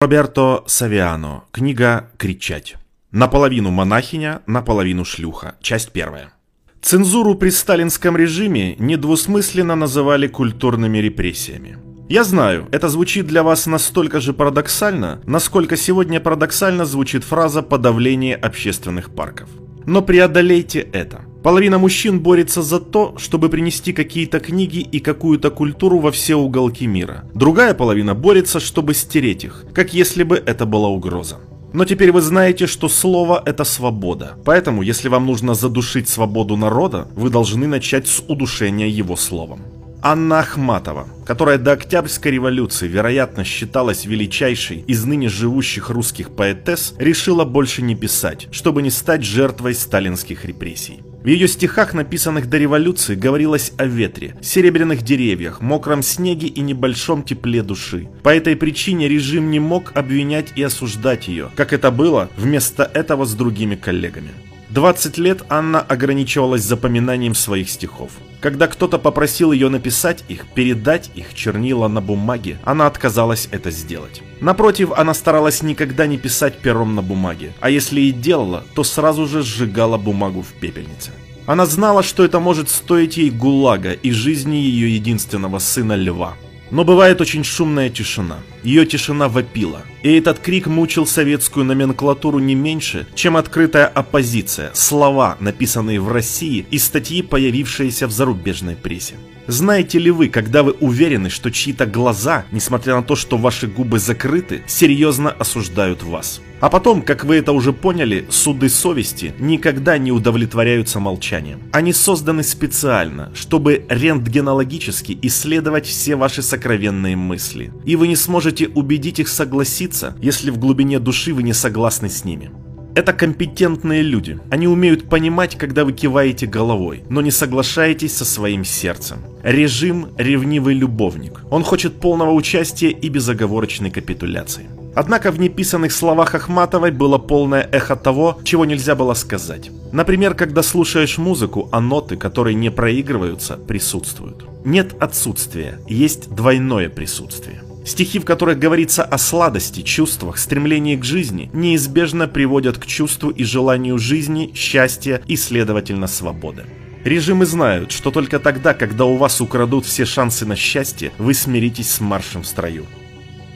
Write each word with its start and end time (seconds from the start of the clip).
Роберто 0.00 0.62
Савиано. 0.68 1.42
Книга 1.50 2.10
«Кричать». 2.18 2.76
Наполовину 3.10 3.72
монахиня, 3.72 4.42
наполовину 4.46 5.04
шлюха. 5.04 5.56
Часть 5.60 5.90
первая. 5.90 6.32
Цензуру 6.80 7.34
при 7.34 7.50
сталинском 7.50 8.16
режиме 8.16 8.76
недвусмысленно 8.78 9.74
называли 9.74 10.28
культурными 10.28 10.98
репрессиями. 10.98 11.78
Я 12.08 12.22
знаю, 12.22 12.68
это 12.70 12.88
звучит 12.88 13.26
для 13.26 13.42
вас 13.42 13.66
настолько 13.66 14.20
же 14.20 14.32
парадоксально, 14.32 15.20
насколько 15.24 15.76
сегодня 15.76 16.20
парадоксально 16.20 16.84
звучит 16.84 17.24
фраза 17.24 17.62
«подавление 17.62 18.36
общественных 18.36 19.12
парков». 19.12 19.48
Но 19.84 20.02
преодолейте 20.02 20.78
это. 20.78 21.24
Половина 21.42 21.78
мужчин 21.78 22.20
борется 22.20 22.62
за 22.62 22.80
то, 22.80 23.14
чтобы 23.16 23.48
принести 23.48 23.92
какие-то 23.92 24.40
книги 24.40 24.80
и 24.80 24.98
какую-то 24.98 25.50
культуру 25.50 25.98
во 25.98 26.10
все 26.10 26.34
уголки 26.34 26.86
мира. 26.86 27.24
Другая 27.34 27.74
половина 27.74 28.14
борется, 28.14 28.58
чтобы 28.58 28.94
стереть 28.94 29.44
их, 29.44 29.64
как 29.72 29.94
если 29.94 30.24
бы 30.24 30.36
это 30.36 30.66
была 30.66 30.88
угроза. 30.88 31.38
Но 31.72 31.84
теперь 31.84 32.12
вы 32.12 32.22
знаете, 32.22 32.66
что 32.66 32.88
слово– 32.88 33.42
это 33.46 33.64
свобода. 33.64 34.36
Поэтому, 34.44 34.82
если 34.82 35.08
вам 35.08 35.26
нужно 35.26 35.54
задушить 35.54 36.08
свободу 36.08 36.56
народа, 36.56 37.08
вы 37.14 37.30
должны 37.30 37.66
начать 37.66 38.08
с 38.08 38.22
удушения 38.26 38.88
его 38.88 39.16
словом. 39.16 39.60
Анна 40.00 40.40
Ахматова, 40.40 41.08
которая 41.26 41.58
до 41.58 41.72
Октябрьской 41.72 42.32
революции, 42.32 42.88
вероятно, 42.88 43.44
считалась 43.44 44.06
величайшей 44.06 44.84
из 44.86 45.04
ныне 45.04 45.28
живущих 45.28 45.90
русских 45.90 46.30
поэтесс, 46.30 46.94
решила 46.98 47.44
больше 47.44 47.82
не 47.82 47.96
писать, 47.96 48.48
чтобы 48.50 48.82
не 48.82 48.90
стать 48.90 49.24
жертвой 49.24 49.74
сталинских 49.74 50.44
репрессий. 50.44 51.00
В 51.22 51.26
ее 51.26 51.48
стихах, 51.48 51.94
написанных 51.94 52.48
до 52.48 52.58
революции, 52.58 53.16
говорилось 53.16 53.72
о 53.76 53.86
ветре, 53.86 54.36
серебряных 54.40 55.02
деревьях, 55.02 55.60
мокром 55.60 56.02
снеге 56.02 56.46
и 56.46 56.60
небольшом 56.60 57.24
тепле 57.24 57.62
души. 57.62 58.08
По 58.22 58.28
этой 58.28 58.54
причине 58.54 59.08
режим 59.08 59.50
не 59.50 59.58
мог 59.58 59.92
обвинять 59.96 60.52
и 60.54 60.62
осуждать 60.62 61.26
ее, 61.26 61.50
как 61.56 61.72
это 61.72 61.90
было 61.90 62.30
вместо 62.36 62.84
этого 62.84 63.24
с 63.24 63.34
другими 63.34 63.74
коллегами. 63.74 64.30
20 64.70 65.16
лет 65.18 65.42
Анна 65.48 65.80
ограничивалась 65.80 66.62
запоминанием 66.62 67.34
своих 67.34 67.70
стихов. 67.70 68.10
Когда 68.40 68.68
кто-то 68.68 68.98
попросил 68.98 69.50
ее 69.52 69.68
написать 69.68 70.24
их, 70.28 70.46
передать 70.48 71.10
их 71.14 71.34
чернила 71.34 71.88
на 71.88 72.00
бумаге, 72.00 72.58
она 72.64 72.86
отказалась 72.86 73.48
это 73.50 73.70
сделать. 73.70 74.22
Напротив, 74.40 74.92
она 74.96 75.14
старалась 75.14 75.62
никогда 75.62 76.06
не 76.06 76.18
писать 76.18 76.58
пером 76.58 76.94
на 76.94 77.02
бумаге, 77.02 77.52
а 77.60 77.70
если 77.70 78.00
и 78.02 78.12
делала, 78.12 78.62
то 78.74 78.84
сразу 78.84 79.26
же 79.26 79.42
сжигала 79.42 79.96
бумагу 79.96 80.42
в 80.42 80.52
пепельнице. 80.60 81.12
Она 81.46 81.64
знала, 81.64 82.02
что 82.02 82.24
это 82.24 82.38
может 82.38 82.68
стоить 82.68 83.16
ей 83.16 83.30
гулага 83.30 83.92
и 83.92 84.10
жизни 84.10 84.56
ее 84.56 84.94
единственного 84.94 85.58
сына 85.58 85.96
Льва. 85.96 86.34
Но 86.70 86.84
бывает 86.84 87.20
очень 87.20 87.44
шумная 87.44 87.88
тишина. 87.88 88.38
Ее 88.62 88.84
тишина 88.84 89.28
вопила. 89.28 89.82
И 90.02 90.12
этот 90.12 90.38
крик 90.38 90.66
мучил 90.66 91.06
советскую 91.06 91.64
номенклатуру 91.64 92.38
не 92.38 92.54
меньше, 92.54 93.06
чем 93.14 93.36
открытая 93.36 93.86
оппозиция, 93.86 94.70
слова, 94.74 95.36
написанные 95.40 96.00
в 96.00 96.12
России 96.12 96.66
и 96.70 96.78
статьи, 96.78 97.22
появившиеся 97.22 98.06
в 98.06 98.12
зарубежной 98.12 98.76
прессе. 98.76 99.14
Знаете 99.48 99.98
ли 99.98 100.10
вы, 100.10 100.28
когда 100.28 100.62
вы 100.62 100.72
уверены, 100.72 101.30
что 101.30 101.50
чьи-то 101.50 101.86
глаза, 101.86 102.44
несмотря 102.52 102.96
на 102.96 103.02
то, 103.02 103.16
что 103.16 103.38
ваши 103.38 103.66
губы 103.66 103.98
закрыты, 103.98 104.62
серьезно 104.66 105.30
осуждают 105.30 106.02
вас? 106.02 106.42
А 106.60 106.68
потом, 106.68 107.00
как 107.00 107.24
вы 107.24 107.36
это 107.36 107.52
уже 107.52 107.72
поняли, 107.72 108.26
суды 108.28 108.68
совести 108.68 109.32
никогда 109.38 109.96
не 109.96 110.12
удовлетворяются 110.12 111.00
молчанием. 111.00 111.62
Они 111.72 111.94
созданы 111.94 112.42
специально, 112.42 113.32
чтобы 113.34 113.86
рентгенологически 113.88 115.18
исследовать 115.22 115.86
все 115.86 116.16
ваши 116.16 116.42
сокровенные 116.42 117.16
мысли. 117.16 117.72
И 117.86 117.96
вы 117.96 118.08
не 118.08 118.16
сможете 118.16 118.68
убедить 118.68 119.18
их 119.18 119.28
согласиться, 119.28 120.14
если 120.20 120.50
в 120.50 120.58
глубине 120.58 120.98
души 120.98 121.32
вы 121.32 121.42
не 121.42 121.54
согласны 121.54 122.10
с 122.10 122.22
ними. 122.22 122.50
Это 122.94 123.12
компетентные 123.12 124.02
люди. 124.02 124.38
Они 124.50 124.66
умеют 124.66 125.08
понимать, 125.08 125.56
когда 125.56 125.84
вы 125.84 125.92
киваете 125.92 126.46
головой, 126.46 127.04
но 127.08 127.20
не 127.20 127.30
соглашаетесь 127.30 128.16
со 128.16 128.24
своим 128.24 128.64
сердцем. 128.64 129.18
Режим– 129.42 130.08
ревнивый 130.18 130.74
любовник. 130.74 131.42
Он 131.50 131.62
хочет 131.62 132.00
полного 132.00 132.32
участия 132.32 132.90
и 132.90 133.08
безоговорочной 133.08 133.90
капитуляции. 133.90 134.66
Однако 134.94 135.30
в 135.30 135.38
неписанных 135.38 135.92
словах 135.92 136.34
Ахматовой 136.34 136.90
было 136.90 137.18
полное 137.18 137.68
эхо 137.70 137.94
того, 137.94 138.38
чего 138.42 138.64
нельзя 138.64 138.96
было 138.96 139.14
сказать. 139.14 139.70
Например, 139.92 140.34
когда 140.34 140.62
слушаешь 140.62 141.18
музыку, 141.18 141.68
а 141.70 141.80
ноты, 141.80 142.16
которые 142.16 142.54
не 142.54 142.70
проигрываются, 142.70 143.56
присутствуют. 143.56 144.44
Нет 144.64 144.94
отсутствия, 145.00 145.78
есть 145.86 146.34
двойное 146.34 146.88
присутствие. 146.88 147.62
Стихи, 147.88 148.18
в 148.18 148.26
которых 148.26 148.58
говорится 148.58 149.02
о 149.02 149.16
сладости, 149.16 149.80
чувствах, 149.80 150.36
стремлении 150.36 150.94
к 150.94 151.04
жизни, 151.04 151.48
неизбежно 151.54 152.28
приводят 152.28 152.76
к 152.76 152.84
чувству 152.84 153.30
и 153.30 153.44
желанию 153.44 153.96
жизни, 153.96 154.52
счастья 154.54 155.22
и, 155.26 155.36
следовательно, 155.36 156.06
свободы. 156.06 156.66
Режимы 157.04 157.46
знают, 157.46 157.90
что 157.90 158.10
только 158.10 158.40
тогда, 158.40 158.74
когда 158.74 159.06
у 159.06 159.16
вас 159.16 159.40
украдут 159.40 159.86
все 159.86 160.04
шансы 160.04 160.44
на 160.44 160.54
счастье, 160.54 161.12
вы 161.16 161.32
смиритесь 161.32 161.90
с 161.90 162.00
маршем 162.00 162.42
в 162.42 162.46
строю. 162.46 162.84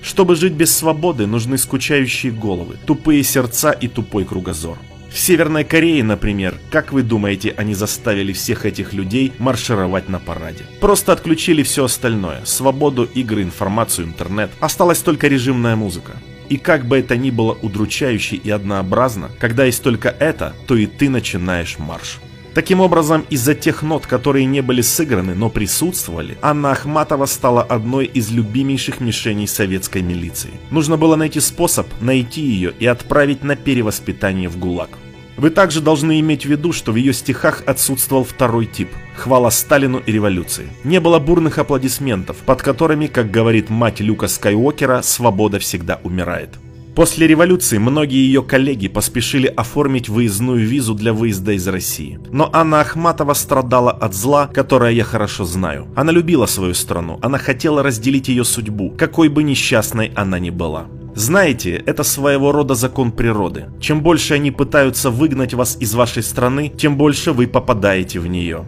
Чтобы 0.00 0.34
жить 0.34 0.54
без 0.54 0.74
свободы, 0.74 1.26
нужны 1.26 1.58
скучающие 1.58 2.32
головы, 2.32 2.78
тупые 2.86 3.22
сердца 3.24 3.70
и 3.70 3.86
тупой 3.86 4.24
кругозор. 4.24 4.78
В 5.12 5.18
Северной 5.18 5.64
Корее, 5.64 6.02
например, 6.02 6.54
как 6.70 6.90
вы 6.90 7.02
думаете, 7.02 7.54
они 7.58 7.74
заставили 7.74 8.32
всех 8.32 8.64
этих 8.64 8.94
людей 8.94 9.34
маршировать 9.38 10.08
на 10.08 10.18
параде? 10.18 10.64
Просто 10.80 11.12
отключили 11.12 11.62
все 11.62 11.84
остальное– 11.84 12.40
свободу, 12.44 13.04
игры, 13.04 13.42
информацию, 13.42 14.06
интернет. 14.06 14.50
Осталась 14.58 15.00
только 15.00 15.28
режимная 15.28 15.76
музыка. 15.76 16.12
И 16.48 16.56
как 16.56 16.86
бы 16.86 16.98
это 16.98 17.16
ни 17.18 17.30
было 17.30 17.52
удручающе 17.60 18.36
и 18.36 18.50
однообразно, 18.50 19.30
когда 19.38 19.64
есть 19.64 19.82
только 19.82 20.08
это, 20.08 20.54
то 20.66 20.76
и 20.76 20.86
ты 20.86 21.10
начинаешь 21.10 21.78
марш. 21.78 22.18
Таким 22.54 22.80
образом, 22.80 23.24
из-за 23.30 23.54
тех 23.54 23.82
нот, 23.82 24.06
которые 24.06 24.44
не 24.44 24.60
были 24.60 24.82
сыграны, 24.82 25.34
но 25.34 25.48
присутствовали, 25.48 26.36
Анна 26.42 26.72
Ахматова 26.72 27.24
стала 27.24 27.62
одной 27.62 28.04
из 28.04 28.30
любимейших 28.30 29.00
мишеней 29.00 29.48
советской 29.48 30.02
милиции. 30.02 30.50
Нужно 30.70 30.98
было 30.98 31.16
найти 31.16 31.40
способ 31.40 31.86
найти 32.00 32.42
ее 32.42 32.74
и 32.78 32.86
отправить 32.86 33.42
на 33.42 33.56
перевоспитание 33.56 34.50
в 34.50 34.58
ГУЛАГ. 34.58 34.90
Вы 35.38 35.48
также 35.48 35.80
должны 35.80 36.20
иметь 36.20 36.44
в 36.44 36.48
виду, 36.48 36.72
что 36.72 36.92
в 36.92 36.96
ее 36.96 37.14
стихах 37.14 37.62
отсутствовал 37.66 38.24
второй 38.24 38.66
тип– 38.66 38.90
хвала 39.16 39.50
Сталину 39.50 39.98
и 39.98 40.12
революции. 40.12 40.68
Не 40.84 41.00
было 41.00 41.18
бурных 41.18 41.58
аплодисментов, 41.58 42.36
под 42.38 42.62
которыми, 42.62 43.06
как 43.06 43.30
говорит 43.30 43.70
мать 43.70 44.00
Люка 44.00 44.28
Скайуокера, 44.28 45.02
свобода 45.02 45.58
всегда 45.58 46.00
умирает. 46.02 46.50
После 46.94 47.26
революции 47.26 47.78
многие 47.78 48.26
ее 48.26 48.42
коллеги 48.42 48.88
поспешили 48.88 49.46
оформить 49.46 50.10
выездную 50.10 50.66
визу 50.66 50.94
для 50.94 51.14
выезда 51.14 51.52
из 51.52 51.66
России. 51.66 52.18
Но 52.30 52.50
Анна 52.52 52.80
Ахматова 52.80 53.32
страдала 53.32 53.90
от 53.90 54.14
зла, 54.14 54.46
которое 54.46 54.92
я 54.92 55.04
хорошо 55.04 55.44
знаю. 55.44 55.86
Она 55.96 56.12
любила 56.12 56.44
свою 56.44 56.74
страну, 56.74 57.18
она 57.22 57.38
хотела 57.38 57.82
разделить 57.82 58.28
ее 58.28 58.44
судьбу, 58.44 58.90
какой 58.98 59.28
бы 59.28 59.42
несчастной 59.42 60.12
она 60.14 60.38
ни 60.38 60.50
была. 60.50 60.86
Знаете, 61.14 61.82
это 61.86 62.04
своего 62.04 62.52
рода 62.52 62.74
закон 62.74 63.12
природы. 63.12 63.66
Чем 63.80 64.02
больше 64.02 64.34
они 64.34 64.50
пытаются 64.50 65.10
выгнать 65.10 65.54
вас 65.54 65.76
из 65.80 65.94
вашей 65.94 66.22
страны, 66.22 66.72
тем 66.76 66.96
больше 66.96 67.32
вы 67.32 67.46
попадаете 67.46 68.18
в 68.18 68.26
нее. 68.26 68.64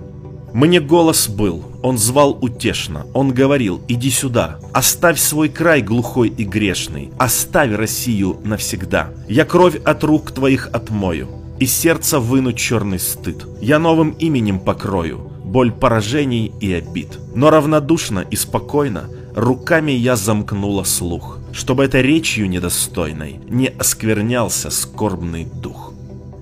Мне 0.53 0.81
голос 0.81 1.29
был, 1.29 1.65
он 1.85 1.99
звал 1.99 2.39
утешно, 2.41 3.07
он 3.13 3.35
говорил, 3.35 3.83
иди 3.89 4.09
сюда, 4.09 4.59
оставь 4.73 5.19
свой 5.19 5.51
край 5.51 5.83
глухой 5.83 6.31
и 6.31 6.43
грешный, 6.43 7.11
оставь 7.19 7.73
Россию 7.73 8.41
навсегда. 8.43 9.11
Я 9.29 9.45
кровь 9.45 9.77
от 9.85 10.03
рук 10.03 10.31
твоих 10.31 10.71
отмою, 10.73 11.29
и 11.61 11.67
сердца 11.67 12.21
выну 12.21 12.55
черный 12.55 12.99
стыд. 12.99 13.47
Я 13.61 13.79
новым 13.79 14.13
именем 14.13 14.61
покрою, 14.61 15.31
боль 15.45 15.73
поражений 15.73 16.53
и 16.59 16.73
обид. 16.73 17.19
Но 17.35 17.51
равнодушно 17.51 18.21
и 18.21 18.35
спокойно 18.35 19.11
руками 19.35 19.93
я 19.93 20.17
замкнула 20.17 20.85
слух, 20.85 21.39
чтобы 21.53 21.85
этой 21.85 22.01
речью 22.01 22.49
недостойной 22.49 23.41
не 23.47 23.67
осквернялся 23.67 24.71
скорбный 24.71 25.45
дух. 25.45 25.94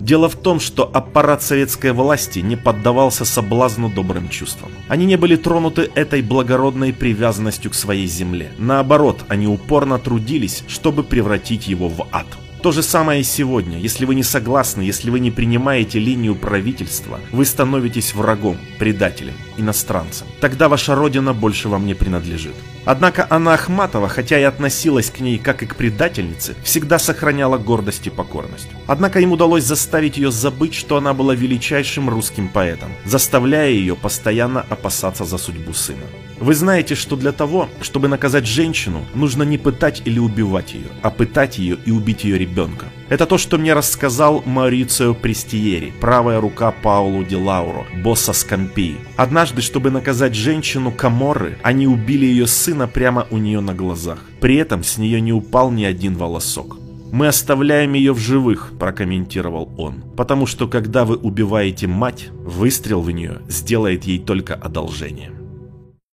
Дело 0.03 0.29
в 0.29 0.35
том, 0.35 0.59
что 0.59 0.91
аппарат 0.93 1.45
советской 1.45 1.93
власти 1.93 2.41
не 2.41 2.57
поддавался 2.57 3.25
соблазну 3.25 3.89
добрым 3.89 4.29
чувствам. 4.29 4.73
Они 4.89 5.07
не 5.07 5.15
были 5.17 5.37
тронуты 5.37 5.93
этой 5.95 6.23
благородной 6.23 6.93
привязанностью 6.93 7.71
к 7.71 7.75
своей 7.75 8.09
земле. 8.09 8.51
Наоборот, 8.59 9.25
они 9.29 9.47
упорно 9.47 10.01
трудились, 10.01 10.65
чтобы 10.67 11.05
превратить 11.05 11.69
его 11.69 11.89
в 11.89 12.05
ад. 12.11 12.27
То 12.63 12.71
же 12.71 12.85
самое 12.85 13.23
и 13.23 13.25
сегодня. 13.25 13.77
Если 13.77 14.05
вы 14.05 14.15
не 14.15 14.23
согласны, 14.23 14.83
если 14.83 15.11
вы 15.11 15.19
не 15.19 15.33
принимаете 15.33 15.99
линию 15.99 16.37
правительства, 16.37 17.19
вы 17.33 17.45
становитесь 17.45 18.15
врагом, 18.15 18.57
предателем, 18.79 19.35
иностранцем. 19.57 20.29
Тогда 20.41 20.69
ваша 20.69 20.95
родина 20.95 21.35
больше 21.35 21.69
вам 21.69 21.87
не 21.87 21.95
принадлежит. 21.95 22.55
Однако 22.85 23.27
Анна 23.31 23.55
Ахматова, 23.55 24.09
хотя 24.09 24.39
и 24.39 24.45
относилась 24.45 25.11
к 25.11 25.19
ней 25.19 25.39
как 25.39 25.65
и 25.65 25.67
к 25.67 25.75
предательнице, 25.75 26.55
всегда 26.63 27.01
сохраняла 27.01 27.59
гордость 27.59 28.07
и 28.07 28.11
покорность. 28.11 28.69
Однако 28.87 29.19
им 29.19 29.33
удалось 29.33 29.65
заставить 29.65 30.17
ее 30.17 30.31
забыть, 30.31 30.75
что 30.75 30.97
она 30.97 31.15
была 31.15 31.35
величайшим 31.35 32.09
русским 32.09 32.49
поэтом, 32.49 32.93
заставляя 33.05 33.71
ее 33.71 33.97
постоянно 33.97 34.65
опасаться 34.71 35.25
за 35.25 35.37
судьбу 35.37 35.73
сына. 35.73 36.07
Вы 36.43 36.55
знаете, 36.55 36.97
что 36.97 37.15
для 37.15 37.31
того, 37.31 37.69
чтобы 37.83 38.09
наказать 38.09 38.49
женщину, 38.49 39.05
нужно 39.15 39.45
не 39.45 39.59
пытать 39.59 40.03
или 40.05 40.19
убивать 40.19 40.75
ее, 40.75 40.89
а 41.01 41.11
пытать 41.11 41.57
ее 41.59 41.79
и 41.87 41.93
убить 41.93 42.25
ее 42.25 42.37
ребенка. 42.37 42.87
Это 43.09 43.27
то, 43.27 43.39
что 43.39 43.59
мне 43.59 43.75
рассказал 43.75 44.43
Марицио 44.45 45.15
Престиери, 45.15 45.93
правая 46.01 46.41
рука 46.41 46.73
Паулу 46.73 47.23
Ди 47.23 47.37
Лауро, 47.37 47.87
босса 48.03 48.33
Скампии. 48.33 48.97
Однажды, 49.17 49.63
чтобы 49.63 49.93
наказать 49.93 50.35
женщину 50.35 50.91
Каморры, 50.91 51.59
они 51.63 51.87
убили 51.87 52.27
ее 52.27 52.49
сына 52.49 52.89
прямо 52.89 53.29
у 53.31 53.39
нее 53.39 53.61
на 53.61 53.73
глазах. 53.73 54.19
При 54.41 54.57
этом 54.57 54.83
с 54.83 54.99
нее 54.99 55.21
не 55.21 55.33
упал 55.33 55.71
ни 55.71 55.85
один 55.85 56.17
волосок. 56.17 56.77
«Мы 57.13 57.29
оставляем 57.29 57.93
ее 57.93 58.13
в 58.15 58.19
живых»,– 58.19 58.73
прокомментировал 58.81 59.71
он. 59.77 60.03
«Потому 60.17 60.47
что 60.47 60.67
когда 60.67 61.05
вы 61.05 61.15
убиваете 61.15 61.87
мать, 61.87 62.31
выстрел 62.33 63.01
в 63.01 63.13
нее 63.13 63.43
сделает 63.47 64.03
ей 64.03 64.19
только 64.19 64.57
одолжение». 64.57 65.42